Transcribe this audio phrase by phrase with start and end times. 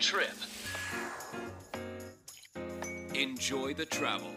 [0.00, 0.30] trip.
[3.12, 4.30] Enjoy the travel.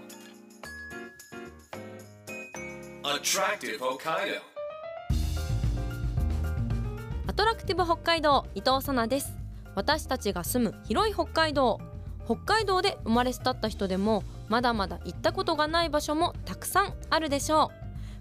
[3.06, 4.42] Attractive Hokkaido.
[7.28, 9.34] アトラクティブ北海道伊藤さなです
[9.74, 11.80] 私たちが住む広い北海道
[12.26, 17.72] 北海道で生まれ育った人でもまだまだ行ったことがない場所もたくさんあるでしょ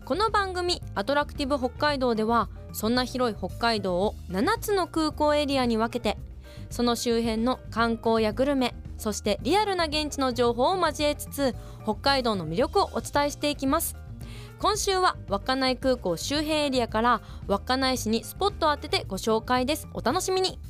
[0.01, 6.17] うこの番組アトラクティブ北海道ではそんな広い北海道を7つの空港エリアに分けて
[6.71, 13.97] その周辺の観光やグルメそしてリアルな現地の情報を交えつつ北海道の魅力をお伝えしていきます。
[14.61, 19.89] 今週は稚内空港周辺エリアから稚内市にスポットを当ててご紹介です。
[19.93, 20.61] お楽しみに.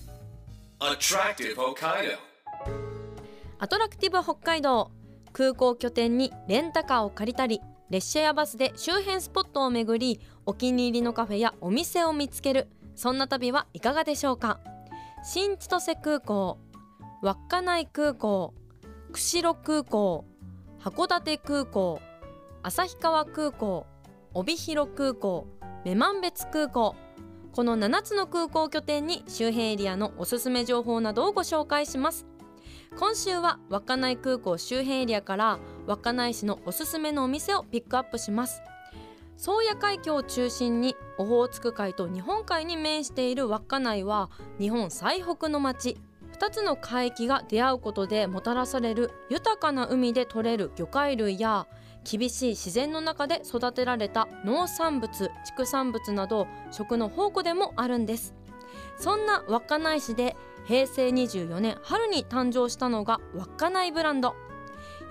[3.58, 4.90] アトラクティブ北海道。
[5.34, 12.68] 空港拠点にレンタカーを借りたり列車やバスで周辺スポットを巡りお気に入りのカフェやお店を見つける。
[12.94, 14.58] そんな旅はいかがでしょうか？
[15.24, 16.58] 新千歳空港
[17.22, 18.54] 稚内空港
[19.12, 20.24] 釧路空港
[20.80, 22.00] 函館空港
[22.64, 23.86] 旭川空港
[24.34, 25.46] 帯広空港
[25.84, 26.96] 女満別空港
[27.52, 32.26] この7つの空港拠点に周辺エリアのおすすめ情報などをご紹介します。
[32.98, 38.62] 今週は稚内空港周辺エリアから稚内市のおすすめのお店をピックアップします。
[39.44, 46.00] 宗谷海峡を中心にオホーツク海と日本海に面している稚内は日本最北の町。
[46.34, 51.66] 2つの海域が出会うことでもたらされる豊かな海で採れる魚介類や
[52.08, 58.36] 厳しい自然の中で育てられた農産物畜産物など食の宝庫でもあるんです。
[58.96, 64.36] そんな稚内市で平成24年春に誕生したのが稚内ブランド。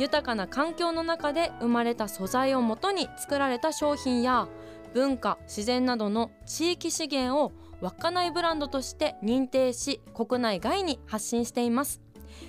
[0.01, 4.47] 豊かな環境の中で生まれた素材をもとに作られた商品や
[4.95, 12.01] 文化自然などの地域資源を稚内ブランドとして認定し国内外に発信しています。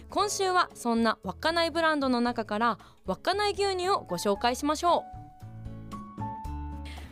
[0.08, 5.22] 今週はそんな稚内ブランドの中から稚内牛乳をご紹介しましょう。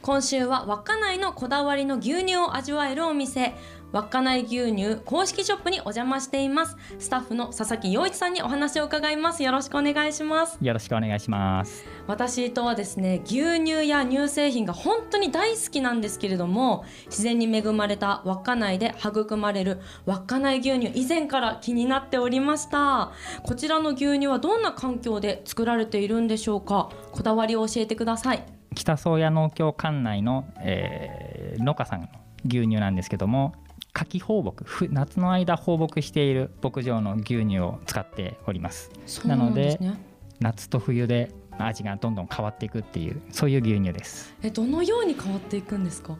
[0.00, 3.52] 今週は稚内のこだわりの牛乳を味わえるお店
[3.92, 6.76] 稚内牛乳公式ショップにお邪魔しています。
[6.98, 9.42] スタッフの佐々木陽一さんにお話を伺います。
[9.42, 10.58] よろしくお願いします。
[10.60, 11.84] よろしくお願いします。
[12.06, 23.12] 私とはですね牛乳や乳製品が本当に大好きなんですけれども自然に恵まれた稚内で育まれる稚内牛乳以前から気になっておりました。
[23.42, 26.90] こちらの牛乳はどんな環境で作られているんでしょうか？
[27.12, 28.44] こだわりを教えてください。
[28.74, 32.08] 北宗谷農協管内の、えー農家さんの
[32.46, 33.52] 牛乳なんですけども
[34.00, 38.90] 夏季放牧ふ夏の間放牧している牧場の牛乳を使っております。
[39.04, 40.00] そうなんですね。
[40.40, 44.34] 夏と冬で味がどんどん変わっていくっていうそういう牛乳です。
[44.42, 46.16] えどのように変わっていくんですか？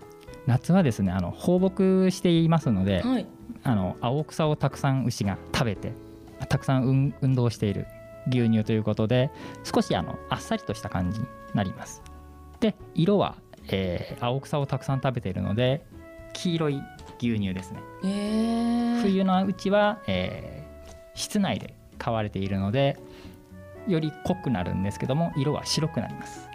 [0.46, 3.26] 夏はですねあの放牧していますので、はい。
[3.62, 5.94] あの青草をたくさん牛が食べて
[6.50, 7.86] たくさん運運動している
[8.28, 9.30] 牛乳ということで
[9.64, 12.02] 少しあのあっさりとした感じになります。
[12.60, 13.36] で色は、
[13.68, 15.86] えー青草をたくさん食べているので
[16.32, 16.82] 黄色い
[17.18, 17.80] 牛乳ですね。
[18.04, 20.60] えー、冬のうちは、えー
[21.12, 22.96] 室内で飼われているので
[23.86, 26.48] より濃くなるんですけども色は白くなります。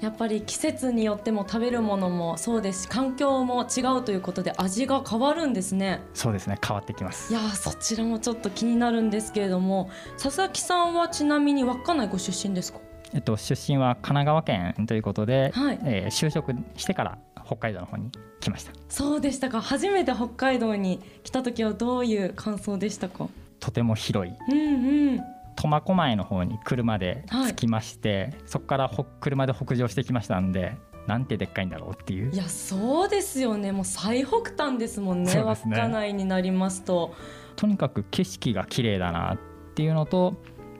[0.00, 6.02] やっぱり季節によっても食べるものもそうですし環境も違うということで味が変わるんですね。
[6.12, 7.32] そうですね変わってきます。
[7.32, 9.88] いやーそちらもちょっと気になるんですけれども
[10.20, 12.80] 佐々木さんはちなみに稚内ご出身ですか？
[13.14, 15.78] えっと出身は神奈川県ということで、はい。
[15.84, 18.72] えー就職してから北海道の方に来ました。
[18.88, 19.60] そうでしたか。
[19.60, 23.28] 初めて北海道に来た時はどういう感想でしたか。
[23.60, 24.34] とても広い。
[24.48, 25.20] うんうん。
[25.56, 30.74] 苫小牧の方に車で着きまして、そこからほ車で北上してきましたんで
[31.06, 32.32] なんてでっかいんだろうっていう。
[32.32, 33.72] いやそうですよね。
[33.72, 35.30] もう最北端ですもんね。
[35.30, 35.76] そうですね。
[35.76, 37.14] 稚内になりますと。
[37.56, 39.38] とにかく景色が綺麗だなっ
[39.74, 40.34] ていうのと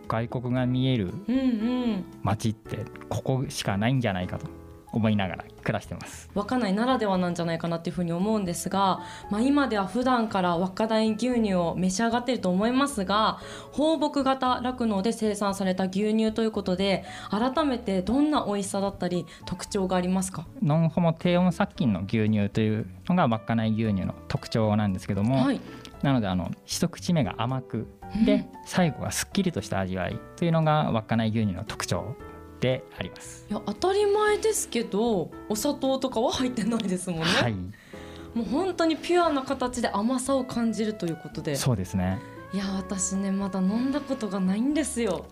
[0.08, 2.04] 外国が見えるうんうん。
[2.22, 4.46] 街ってここしかないんじゃないかと
[4.92, 6.28] 思いながら暮らしてます。
[6.34, 9.00] 稚内ならではなんじゃないかなっていうふうに思うんですが、
[9.30, 13.38] まあ、今では普段から稚内牛乳を召し上がっていると思いますが
[13.72, 20.46] 放牧型酪農で生産された牛乳ということで改めてどんな美味しさだったり特徴がありますか？
[20.62, 25.60] ノンホモ低温殺菌の牛乳というのが稚内牛乳の特徴なんですけども、はい。
[26.02, 28.24] なのであの一口目が甘くうん。
[28.24, 32.16] で最後がすっきりとした味わいというのが稚内牛乳の特徴
[32.60, 33.46] であります。
[33.50, 41.56] いや当たり前ですけどお砂糖とかは入ってないですもんね、はい、もう本当にピュアな形で甘さを感じるということで。
[41.56, 42.18] そうですね。
[42.52, 45.26] いや私ねまだ飲んだことがないんですよ。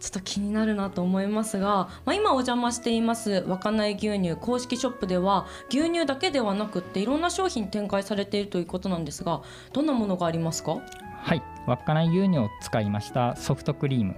[0.00, 9.40] ちょっと気になるなと思いますが、まあ、今お邪魔しています稚内牛乳公式ショップでは牛乳だけではなくっていろんな商品展開されているということなんですが
[9.72, 10.82] どんなものがありますか？
[11.22, 14.14] はい、稚内牛乳を使いましたソフトクリーム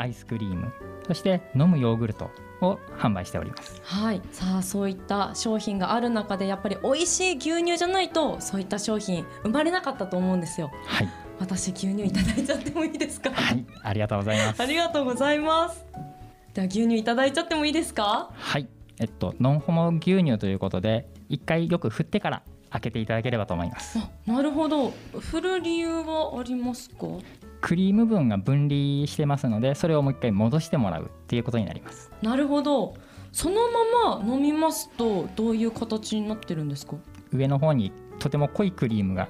[0.00, 0.72] アイスクリーム
[1.06, 2.30] そして飲むヨーグルト
[2.60, 3.80] を販売しております。
[3.82, 4.22] はい。
[4.32, 10.70] さあそういった商品がある中でやっぱり美味しい牛乳じゃないとそういった商品生まれなかったと思うんですよ。
[10.86, 11.08] はい。
[11.38, 13.30] 私牛乳いただいちゃってもいいですか？
[13.30, 13.64] はい。
[13.82, 14.62] ありがとうございます。
[14.62, 15.84] ありがとうございます。
[16.52, 18.30] では牛乳いただいちゃってもいいですか？
[18.34, 18.68] はい。
[18.98, 23.98] えっとノンホモ牛乳ということで一回よく振ってから開けていただければと思います。
[23.98, 24.92] あなるほど。
[25.18, 27.06] 振る理由はありますか？
[27.60, 32.10] クリーム分が分離してますのでそれをもう一回戻してもらうっていうことになります。
[32.22, 32.94] なるほど。
[33.32, 36.96] そのまま飲みますとどういう形になってるんですか？
[37.32, 39.28] 上の方にとても濃いクリームが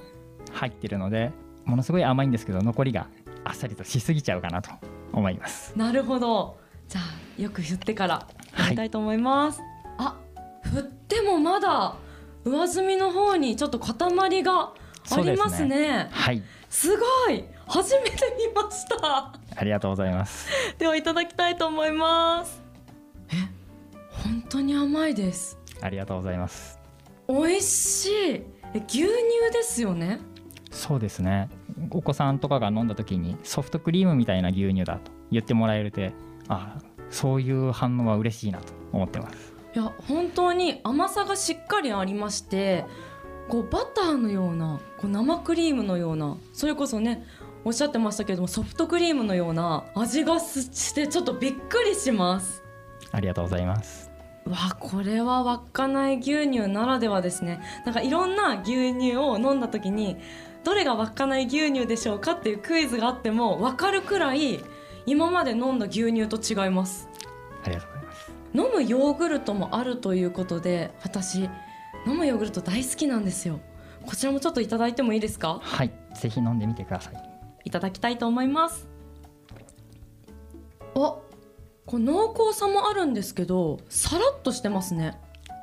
[0.51, 1.31] 入ってるので
[1.65, 3.07] ものすごい甘いんですけど残りが
[3.43, 4.71] あっさりとしすぎちゃうかなと
[5.13, 5.77] 思います。
[5.77, 6.57] なるほど。
[6.87, 8.27] じゃあよく振ってから
[8.57, 9.61] やりたいと思います、
[9.97, 10.17] あ
[10.63, 11.95] 振ってもまだ
[12.43, 14.73] 上澄みの方にちょっと塊が
[15.11, 16.09] ありますね。
[16.11, 16.41] はい。
[16.69, 19.33] すごい初めて見ました。
[19.55, 20.47] ありがとうございます。
[20.77, 22.61] ではいただきたいと思います。
[23.29, 23.35] え
[24.09, 25.57] 本当に甘いです。
[25.81, 26.79] ありがとうございます。
[27.27, 28.11] 美味しい。
[28.73, 29.07] え牛乳
[29.53, 30.19] ですよね？
[30.71, 31.49] そうですね。
[31.89, 36.01] お子さんとかが飲んだ時にソフトクリームみたいな牛乳だと言ってもらえると
[36.47, 36.77] あ
[37.09, 39.53] そういう反応は嬉しいなと思ってます。
[39.73, 42.85] いや本当に甘さがしっかりありまして
[43.47, 47.25] こうバターのようなこう生クリームのようなそれこそね
[47.63, 52.63] おっしゃってましたけれどもソフトクリームのような味がすしてちょっとびっくりします。
[53.11, 54.09] ありがとうございます。
[54.45, 57.61] わこれは稚内牛乳ならではですね。
[57.85, 60.17] なんかいろんな牛乳を飲んだ時に
[60.63, 64.59] どれが稚内牛乳でしょうかっていうクイズがあっても分かるくらい
[65.05, 67.07] 今まで飲んだ牛乳と違います。
[67.63, 68.31] ありがとうございます。
[68.53, 71.43] 飲むヨーグルトもあるということで私
[72.07, 73.59] 飲むヨーグルト大好きなんですよ。
[74.03, 75.59] こちらもちょっといただいてもいいですか？
[75.61, 77.13] はいぜひ飲んでみてください
[77.63, 78.87] いただきたいと思います。
[80.95, 81.23] あこ
[81.93, 85.19] う濃厚さもあるんですけどさらっとしてますね。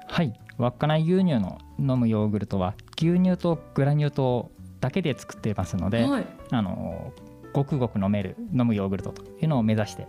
[0.09, 0.39] はい。
[0.59, 4.51] 稚内牛乳の飲むヨーグルトは牛乳とグラニュー糖
[4.81, 6.27] だけで作っていますので、はい。
[6.51, 7.13] あの
[7.53, 10.07] ごくごく飲める飲むヨーグルトというのを目指して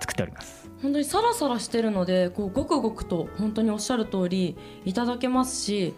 [0.00, 0.70] 作っております。
[0.82, 5.94] 本当にサラサラしてるのでこうごくごくと本当におっしゃる通りいただけますし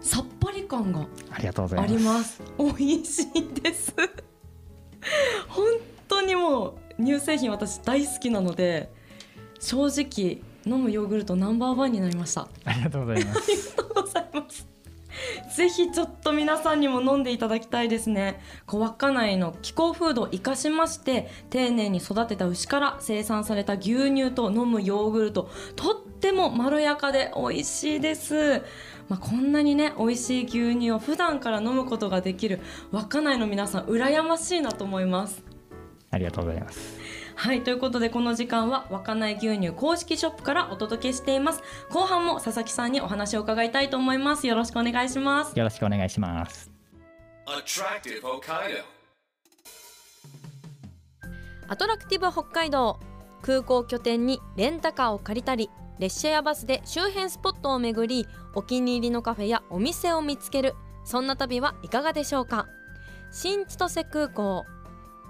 [0.00, 2.42] さっぱり感がありがとうございます。
[2.58, 3.94] 美味しいです
[7.18, 8.90] 乳製品私大好きなので
[9.58, 12.48] 正直飲むヨーグルトナンバーワンになりました。
[12.64, 13.38] ありがとうございます。
[13.38, 14.68] ありがとうございます。
[15.56, 18.40] ぜひちょっと皆さんにも飲んでいただきたいですね。
[18.66, 25.50] 小稚内の気候風土を生かしまして丁寧に育てた牛から生産された牛乳と飲むヨーグルト。
[25.74, 28.62] とってもまろやかで美味しいです。
[29.08, 32.60] まあ、こんなにね美味しい牛乳を普段から飲むことができる
[32.92, 35.42] 稚内の皆さん羨ましいなと思います。
[36.10, 36.97] ありがとうございます
[37.40, 41.62] はいということでこの時間は稚内牛乳公式ショップからお届けしています。
[41.88, 44.48] 後半も佐々木さんにお話を伺いたいと思います。
[44.48, 45.56] よろしくお願いします。
[45.56, 46.68] よろしくお願いします.
[51.68, 52.98] アトラクティブ北海道
[53.42, 55.70] 空港拠点にレンタカーを借りたり
[56.00, 58.26] 列車やバスで周辺スポットを巡り
[58.56, 60.74] お気に入りのカフェやお店を見つける。
[61.04, 62.66] そんな旅はいかがでしょうか。
[63.30, 64.66] 新千歳空港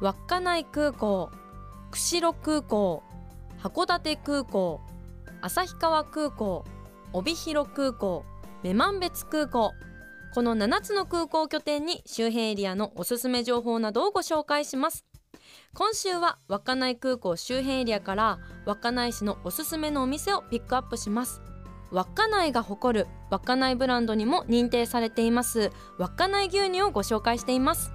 [0.00, 1.30] 稚内空港
[1.90, 3.02] 釧路空港
[3.62, 4.80] 函館空港
[5.42, 6.64] 旭川空港
[7.12, 8.24] 帯広空港
[8.62, 9.72] 女満別空港。
[10.34, 15.06] この7つの空港拠点に周辺エリアのおすすめ情報などをご紹介します。
[15.74, 21.40] 今週は稚内空港周辺エリアから稚内市のおすすめのお店をピックアップします。
[21.90, 27.92] 稚内が誇る稚内ブランドにも認定されています稚内牛乳をご紹介しています。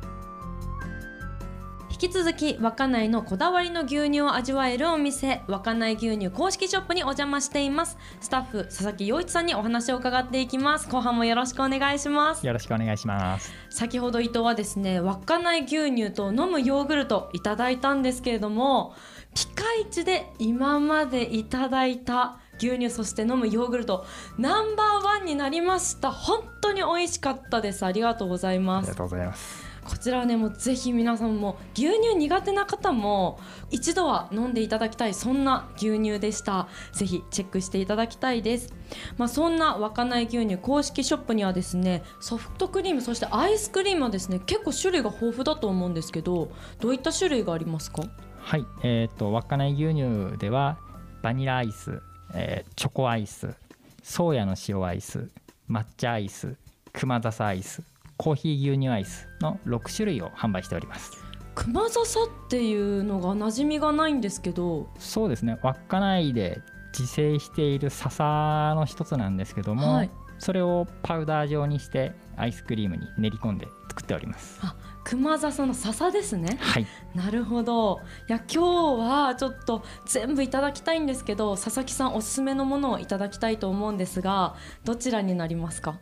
[2.10, 7.98] き続き稚内のこだわりの牛乳を味わえるお店稚内牛乳公式ショップにお邪魔しています。
[8.20, 10.90] スタッフ佐々木陽一さんにお話を伺っていきます。
[10.90, 12.46] 後半もよろしくお願いします。
[12.46, 13.54] よろしくお願いします。
[13.70, 18.96] 先ほど伊藤はですね稚内牛乳と飲むヨーグルトいただいたんですけれども
[19.34, 24.06] ピカイチで今までいただいた牛乳そして飲むヨーグルト
[24.38, 26.12] ナンバーワンになりました。
[26.12, 27.86] 本当に美味しかったです。
[27.86, 28.88] ありがとうございあます。
[28.88, 36.68] りがとうございますこちらはねもうぜひ皆さんも牛乳苦手な方も一度は飲んでいただきたいそんな牛乳でした。
[36.94, 38.74] ぜひチェックしていただきたいです。
[39.18, 48.04] まあそんな稚内牛乳公式ショップにはですねソフトクリームそしてアイスクリームはですね結構種類が豊富だと思うんですけどどういった種類がありますか？
[48.40, 50.78] はいえっ、と稚内牛乳では
[51.22, 52.02] バニラアイス、
[52.34, 53.56] えーチョコアイス
[54.04, 55.30] ソーヤの塩アイス
[55.70, 56.56] 抹茶アイス
[56.92, 57.82] 熊笹アイス
[58.24, 61.12] コーヒー牛乳アイスの6種類を販売しております。
[61.56, 64.88] 熊笹っていうのが馴染みがないんですけど。
[64.98, 65.60] そうですね。
[65.62, 66.62] 稚内で
[66.98, 70.12] 自生している笹の一つなんですけども、はい。
[70.39, 74.62] それをパウダー状にしてアイスクリームに練り込んで作っております。
[75.03, 76.58] 熊笹の笹ですね。
[76.62, 76.88] はい。
[77.13, 78.00] なるほど。
[78.30, 86.00] いや今日はちょっと全部いただきたいんですけど佐々木さんおすすめのものをいただきたいと思うんですがどちらになりますか？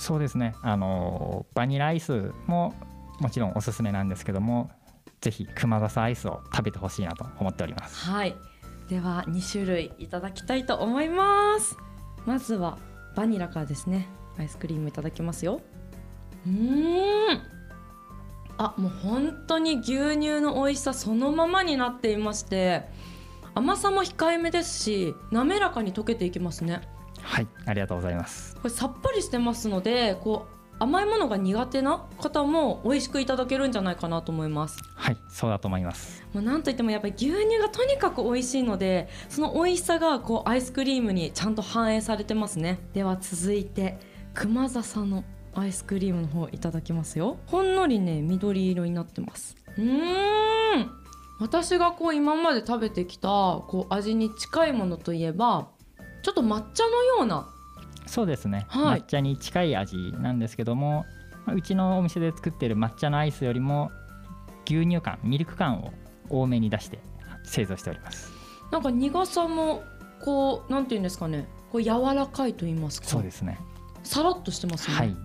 [0.00, 0.54] そうですね。
[0.62, 2.74] あのバニラアイスも
[3.20, 4.70] もちろんおすすめなんですけども
[5.20, 8.06] ぜひ熊笹アイスを食べてほしいなと思っております。
[8.06, 8.34] はい。
[8.88, 11.76] では2種類いただきたいと思います。
[12.24, 12.78] まずは
[13.14, 14.08] バニラからですね。
[14.38, 15.60] アイスクリームいただきますよ。
[16.46, 17.42] うん。
[18.56, 22.84] あもう本当に牛乳の美味しさそのままになっていまして
[23.54, 26.80] 甘さも控えめですし滑らかに溶けていきますね。
[27.22, 28.54] はいありがとうございます。
[28.56, 34.78] これさっぱりしてますのでこう甘いものが苦手な方も美味しくいただけるんじゃないかなと思います。
[34.96, 36.24] はいそうだと思います。
[36.32, 42.78] もうなんといってもやっぱり牛乳がとにかく美味しいのでその美味しさがこうアイスクリームにちゃんと反映されてますね。
[42.94, 43.98] では続いて
[44.32, 45.24] 熊笹の
[45.54, 47.36] アイスクリームの方いただきますよ。
[47.46, 49.56] ほんのりね緑色になってます。
[49.76, 50.90] うーん。
[51.40, 55.68] 私がこう今まで食べてきたこう味に近いものといえば
[56.22, 57.48] ちょっと抹茶のような。
[58.06, 59.00] そうですね、はい。
[59.00, 61.04] 抹茶に近い味なんですけども
[61.46, 63.90] まあうちのお店で作っている抹茶のアイスよりも
[64.66, 65.92] 牛乳感ミルク感を
[66.28, 66.98] 多めに出して
[67.44, 68.32] 製造しております。
[68.70, 69.82] なんか苦さも
[70.20, 71.48] こうなんていうんですかね。
[71.70, 73.06] こう柔らかいと言いますか。
[73.06, 73.58] そうですね。
[74.02, 75.08] さらっとしてますね、はい。
[75.08, 75.16] いや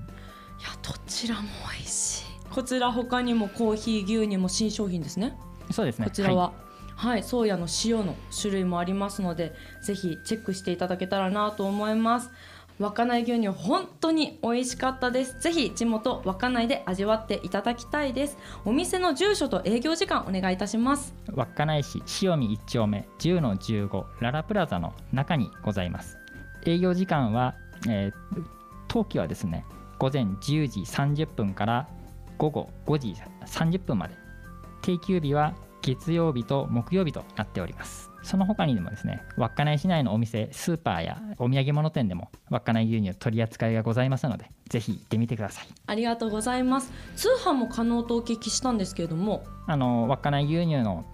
[0.82, 1.42] どちらも
[1.74, 2.26] 美味しい。
[2.50, 5.38] こちら他にもコーヒー牛乳も新商品ですね。
[5.72, 6.06] そうですね。
[6.06, 6.54] こちらは
[6.96, 12.32] はい、ソーヤの塩の種類もありますのでぜひチェックしていただけたらなと思います。
[12.78, 15.40] 稚内牛乳本当に美味しかったです。
[15.40, 18.38] ぜひ地元稚内で味わっていただきたいです。
[18.66, 21.14] お店の住所と営業時間お願いいたします。
[21.34, 26.18] 稚内市塩見1丁目10の15ララプラザの中にございます。
[26.66, 27.56] 営業時間は、
[27.88, 28.56] えー
[28.88, 29.66] 当期はですね
[30.00, 30.38] 午前10
[30.70, 31.90] 時30分から
[32.38, 33.14] 午後5時
[33.46, 34.16] 30分まで。
[34.82, 35.54] 定休日は
[35.86, 38.10] 月曜日と木曜日となっております。
[38.24, 45.68] その他にもですね稚内市内のお店スーパーやお土産物店でも稚内牛乳取り扱いがございますのでぜひ行ってみてください。
[45.86, 46.92] ありがとうございます。
[47.16, 49.44] 通販も可能とお聞きしたんですけれども。
[49.68, 51.06] あの稚内牛乳の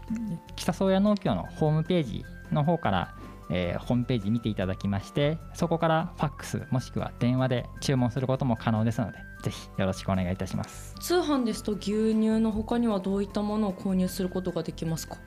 [0.55, 2.23] 北宗谷農協のホームページ
[2.53, 3.15] の方から、
[3.53, 10.95] えーホームページ見ていただきましてそこからファックスもしくは電話で注文することも可能ですのでぜひよろしくお願いいたします。
[10.99, 15.17] 通販ですと牛乳の他にはどういったものを購入することができますか？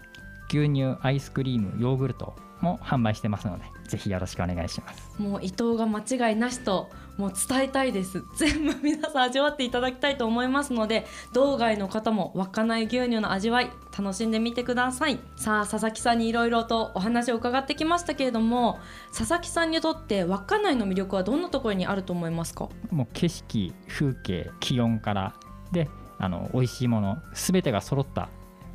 [0.48, 5.20] 牛乳アイスクリームヨーグルトも販売してますのでぜひよろしくお願いします。
[5.20, 6.00] もう伊藤が間
[6.30, 8.24] 違いなしともう伝えたいです。
[8.36, 15.20] 全部皆さん味わっていただきたいと思いますので道外の方も稚内牛乳の味わい楽しんでみてください。
[15.36, 18.78] さあ佐々木さんにいろいろとお話を伺ってきましたけれども
[19.16, 22.68] 佐々木さんにとって稚内の魅力はどんなところにあると思いますか？
[22.90, 25.34] もう景色風景気温から
[25.72, 28.28] であの美味しいもの全てが揃った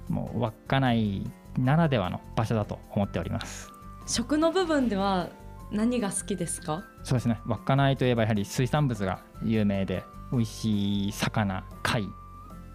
[0.08, 1.24] もう稚内
[1.58, 3.70] ならではの場所だと思っております。
[4.08, 5.28] 食の部分では
[5.72, 6.84] 何が好きですか？
[7.04, 12.08] そうですね稚内といえばやはり水産物が有名で美味しい魚貝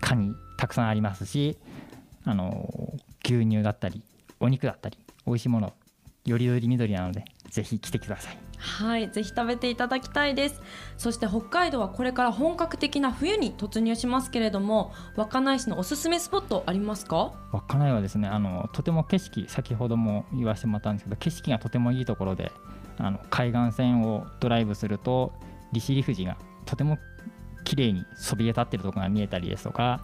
[0.00, 1.58] カニたくさんありますし
[2.24, 4.02] あの牛乳だったり
[4.40, 5.72] お肉だったり美味しいもの
[6.24, 10.62] よりどり緑なのでぜひ来てくださいはい、ぜひ食べていただきたいです。
[10.96, 17.34] そして北海道はこれから本格的な冬に突入しますけれども、稚内市のおすすめスポットありますか？
[17.52, 22.52] 稚内はですねあのとても景色先ほども言わせてもらったんですけど景色がとてもいいところで
[22.98, 25.32] あの海岸線をドライブすると
[25.72, 26.98] 利尻富士がとても
[27.64, 30.02] 綺麗にそびえ立っているところが見えたりですとか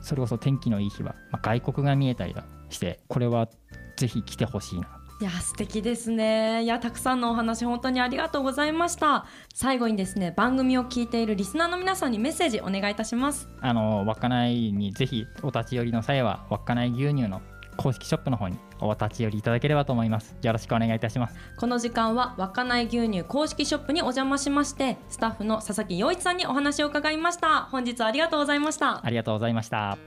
[0.00, 3.48] それこそ天気のいい日は、まあ外国が見えたりだしてこれは
[3.96, 6.62] ぜひ来てほしいないや素敵ですね。
[6.64, 9.24] いやたくさんのお話本当にありがとうございました。
[9.54, 13.48] 最後にですね番組を聞いているリスナーの皆さんにメッセージお願いいたします。
[13.62, 17.40] あの稚内にぜひお立ち寄りの際は稚内牛乳の
[17.76, 27.62] 公式ショップの方にお立ち寄りいただければと思いますよろしくお願いいたしますこの時間は稚内牛乳公式ショップにお邪魔しまして、スタッフの佐々木陽一さんにお話を伺いました。
[27.70, 29.04] 本日はありがとうございました。
[29.04, 29.98] ありがとうございました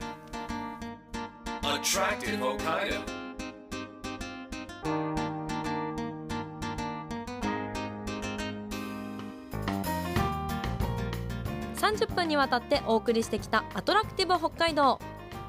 [1.62, 3.20] Attractive Hokkaido.
[11.76, 15.00] 30分にわたってお送りしてきたアトラクティブ北海道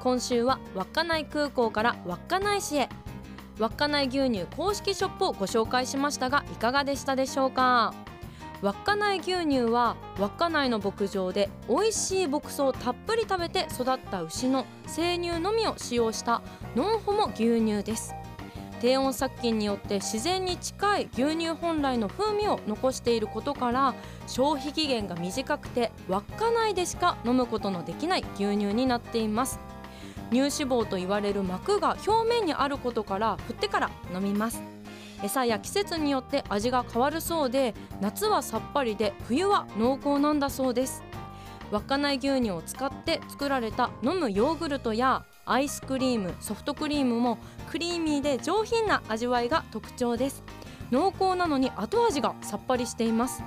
[0.02, 2.88] 今週は稚内空港から稚内市へ。
[3.60, 7.94] 稚内牛乳公式ショップをご紹介しましたがいかがでしたでしょうか？
[8.62, 16.42] 稚内牛乳は稚内の牧場で美味しい牧草をたっぷり食べて育った牛の生乳のみを使用した
[16.74, 18.12] ノンホモ牛乳です。
[18.80, 23.94] 低温殺菌によって自然に近い牛乳本来の風味を残していることから
[24.26, 29.60] 消費期限が短くて稚内でしか飲むことのできない牛乳になっています。
[30.32, 34.62] 乳脂肪と言われる膜が表面にあることから振ってから飲みます。
[35.22, 41.04] 餌や季節によって味が変わるそうで夏はさっぱりで冬は濃厚なんだそうです。
[41.70, 47.38] 稚内牛乳を使って作られた飲むヨーグルトやアイスクリームソフトクリームも
[47.70, 50.42] クリーミーで上品な味わいが特徴です。
[50.90, 53.42] 濃厚なのに後味がさっぱりしています。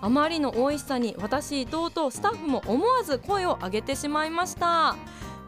[0.00, 4.94] あまりの美味しさに私伊藤とスタッフも思わず声を上げてしまいました。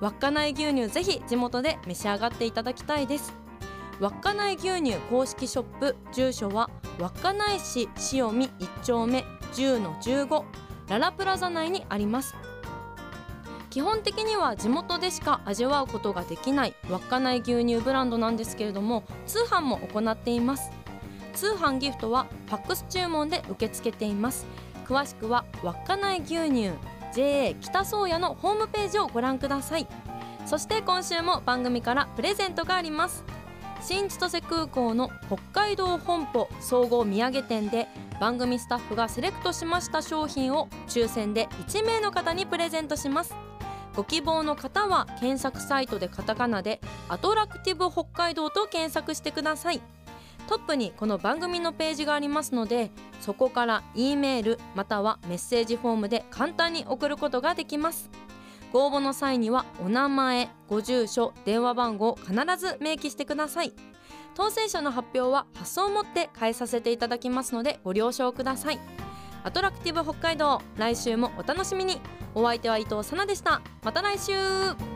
[0.00, 3.32] 稚内牛乳ぜひ地元で召し上がっていただきたいです。
[4.00, 9.24] 稚内牛乳公式ショップ住所は稚内市塩見1丁目
[9.54, 10.44] 10-15
[10.88, 12.34] ララプラザ内にあります。
[13.70, 20.70] 基本的には地元でしか味わうことができない稚内牛乳ブランドなんですけれども通販も行っています。
[21.34, 24.46] 通販ギフトはファックス注文で受け付けています。
[24.86, 26.70] 詳しくは稚内牛乳
[27.16, 29.88] JA 北宗谷のホームページをご覧ください。
[30.44, 33.24] そして今週も番組からプレゼントがあります。
[33.80, 37.88] 新千歳空港の北海道本舗総合土産店で
[38.20, 43.34] 番組スタッフがセレクトしました商品を抽選で1名の方にプレゼントします。
[43.94, 49.80] ご希望の方は検索サイトでカタカナでアトラクティブ北海道と検索してください。
[50.46, 58.10] トップにこの番組のページがありますのでそこから E メールまたはメッセージフォームで簡単に送ることができます。
[58.72, 63.72] ご応募の際にはお名前ご住所電話番号を必ず明記してください。
[64.34, 68.78] 当選者の発表は発送をもって返させていただきますのでご了承ください。
[69.44, 72.00] アトラクティブ北海道来週もお楽しみに。
[72.34, 73.62] お相手は伊藤さなでした。
[73.82, 74.95] また来週。